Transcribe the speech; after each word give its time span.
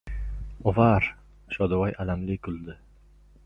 —Ovar!— 0.71 1.05
Shodivoy 1.57 1.95
alamli 2.05 2.41
kuldi. 2.49 2.79